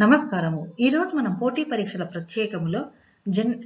[0.00, 0.72] నమస్కారము.
[0.80, 2.84] ఈరోజు మనం పోటీ పరీక్షల ప్రత్యేకములో
[3.28, 3.64] జన్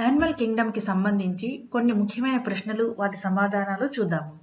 [0.00, 4.38] యానిమల్ కింగ్డమ్కి సంబంధించి కొన్ని ముఖ్యమైన ప్రశ్నలు వాటి సమాధానాలు చూద్దాము.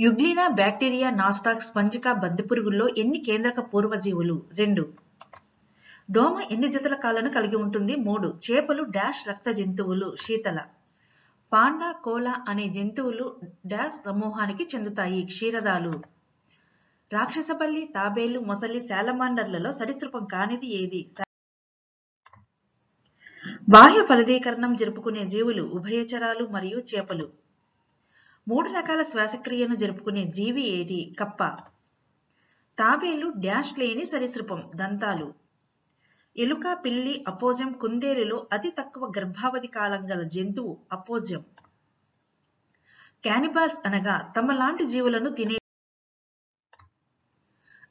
[0.00, 4.42] యుగ్లినా బ్యాక్టీరియా నాస్టాక్ స్పంజిక బద్దెపురుగుల్లో ఎన్ని కేంద్రక పూర్వజీవులు?
[4.58, 4.92] రెండు.
[6.10, 7.96] దోమ ఎన్ని జతల కాళ్ళను కలిగి ఉంటుంది?
[7.96, 8.38] మూడు.
[8.50, 10.60] చేపలు డాష్ రక్త జంతువులు శీతల
[11.52, 15.24] పాండా కోలా అనే జంతువులు డాష్ సమూహానికి చెందుతాయి.
[15.24, 16.00] క్షీరదాలు.
[17.12, 21.08] రాక్షసపల్లి తాబేలు మొసలి శాలమాండర్లలో సరీసృపం కానిది ఏది?
[23.68, 27.28] బాహ్య ఫలదీకరణం జరుపుకునే జీవులు ఉభయచరాలు మరియు చేపలు.
[28.48, 31.14] మూడు రకాల శ్వాసక్రియను జరుపుకునే జీవి ఏది?
[31.18, 31.44] కప్ప.
[32.78, 34.70] తాబేలు డాష్ లేని సరీసృపం.
[34.74, 35.47] దంతాలు.
[36.38, 41.42] ఎలుక పిల్లి అపోజం కుందేలులో అతి తక్కువ గర్భావధి కాలం గల జంతువు అపోజం
[43.22, 45.58] క్యానిబాల్స్ అనగా తమ లాంటి జీవులను తినే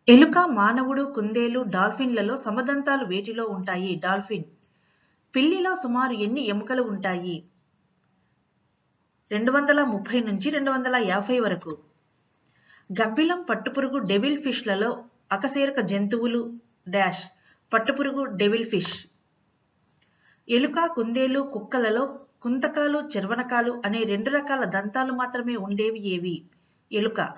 [0.07, 3.95] ఎలుక మానవుడు కుందేలు డాల్ఫిన్లలో సమదంతాలు వేటిలో ఉంటాయి?
[3.95, 4.43] డాల్ఫిన్.
[5.35, 7.49] పిల్లిలో సుమారు ఎన్ని ఎముకలు ఉంటాయి?
[9.31, 11.77] రెండు వందల ముప్పై నుంచి రెండు వందల యాభై వరకు.
[13.01, 17.25] గబ్బిలం పట్టుపురుగు డెవిల్ ఫిష్లలో అకశేరుక జంతువులు డాష్.
[17.73, 19.07] పట్టుపురుగు డెవిల్ ఫిష్.
[20.49, 26.45] ఎలుక కుందేలు కుక్కలలో కుంతకాలు చెర్వనకాలు అనే రెండు రకాల దంతాలు మాత్రమే ఉండేవి ఏవి?
[26.91, 27.35] ఎలుక.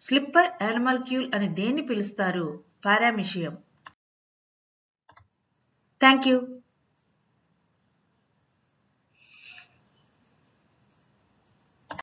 [0.00, 2.64] స్లిప్పర్ యానిమల్క్యూల్ అని దేన్ని పిలుస్తారు?
[2.84, 3.58] పారామిషియం.
[6.00, 6.59] Thank you.